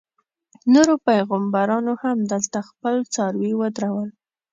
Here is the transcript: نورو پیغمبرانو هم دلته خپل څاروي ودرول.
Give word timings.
نورو 0.73 0.93
پیغمبرانو 1.07 1.93
هم 2.03 2.17
دلته 2.31 2.59
خپل 2.69 2.95
څاروي 3.13 3.53
ودرول. 3.57 4.09